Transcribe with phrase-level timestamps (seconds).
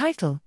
[0.00, 0.40] Title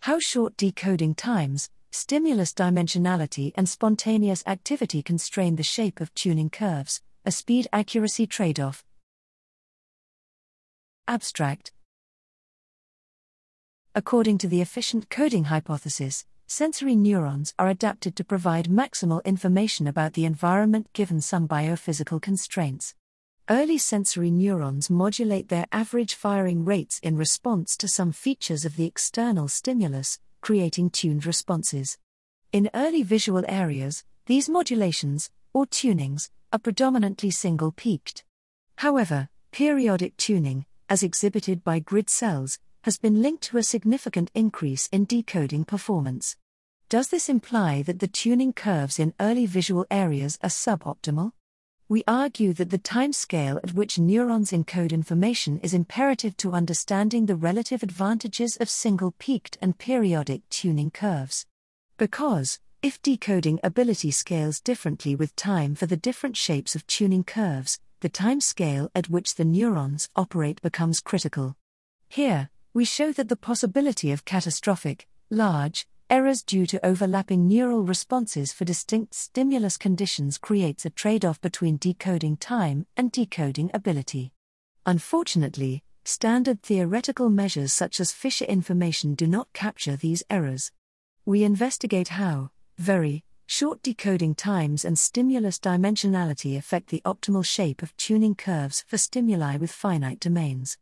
[0.00, 7.02] How short decoding times, stimulus dimensionality, and spontaneous activity constrain the shape of tuning curves,
[7.26, 8.86] a speed accuracy trade off.
[11.06, 11.72] Abstract
[13.94, 20.14] According to the efficient coding hypothesis, sensory neurons are adapted to provide maximal information about
[20.14, 22.94] the environment given some biophysical constraints.
[23.48, 28.86] Early sensory neurons modulate their average firing rates in response to some features of the
[28.86, 31.96] external stimulus, creating tuned responses.
[32.52, 38.24] In early visual areas, these modulations, or tunings, are predominantly single peaked.
[38.78, 44.88] However, periodic tuning, as exhibited by grid cells, has been linked to a significant increase
[44.90, 46.36] in decoding performance.
[46.88, 51.30] Does this imply that the tuning curves in early visual areas are suboptimal?
[51.88, 57.36] We argue that the timescale at which neurons encode information is imperative to understanding the
[57.36, 61.46] relative advantages of single peaked and periodic tuning curves.
[61.96, 67.78] Because, if decoding ability scales differently with time for the different shapes of tuning curves,
[68.00, 71.54] the timescale at which the neurons operate becomes critical.
[72.08, 78.52] Here, we show that the possibility of catastrophic, large, errors due to overlapping neural responses
[78.52, 84.32] for distinct stimulus conditions creates a trade off between decoding time and decoding ability.
[84.84, 90.70] Unfortunately, standard theoretical measures such as Fisher information do not capture these errors.
[91.24, 97.96] We investigate how, very, short decoding times and stimulus dimensionality affect the optimal shape of
[97.96, 100.78] tuning curves for stimuli with finite domains.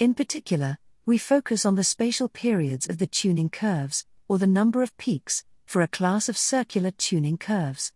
[0.00, 4.82] In particular, we focus on the spatial periods of the tuning curves, or the number
[4.82, 7.92] of peaks, for a class of circular tuning curves.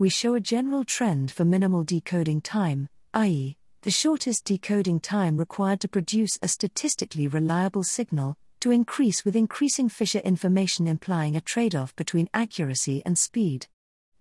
[0.00, 5.78] We show a general trend for minimal decoding time, i.e., the shortest decoding time required
[5.82, 11.76] to produce a statistically reliable signal, to increase with increasing Fisher information, implying a trade
[11.76, 13.68] off between accuracy and speed.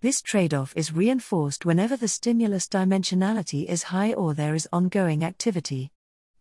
[0.02, 5.24] This trade off is reinforced whenever the stimulus dimensionality is high or there is ongoing
[5.24, 5.92] activity.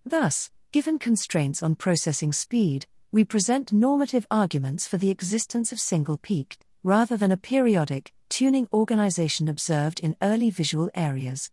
[0.05, 6.19] Thus, Given constraints on processing speed, we present normative arguments for the existence of single
[6.19, 11.49] peaked, rather than a periodic, tuning organization observed in early visual areas.